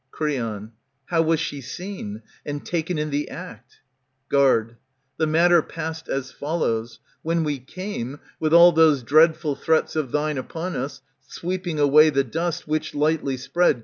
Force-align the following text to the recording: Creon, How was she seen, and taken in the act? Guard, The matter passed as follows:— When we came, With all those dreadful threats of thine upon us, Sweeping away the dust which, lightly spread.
Creon, 0.09 0.71
How 1.05 1.21
was 1.21 1.39
she 1.39 1.61
seen, 1.61 2.23
and 2.43 2.65
taken 2.65 2.97
in 2.97 3.11
the 3.11 3.29
act? 3.29 3.81
Guard, 4.29 4.77
The 5.17 5.27
matter 5.27 5.61
passed 5.61 6.09
as 6.09 6.31
follows:— 6.31 6.99
When 7.21 7.43
we 7.43 7.59
came, 7.59 8.19
With 8.39 8.51
all 8.51 8.71
those 8.71 9.03
dreadful 9.03 9.55
threats 9.55 9.95
of 9.95 10.11
thine 10.11 10.39
upon 10.39 10.75
us, 10.75 11.01
Sweeping 11.27 11.79
away 11.79 12.09
the 12.09 12.23
dust 12.23 12.67
which, 12.67 12.95
lightly 12.95 13.37
spread. 13.37 13.79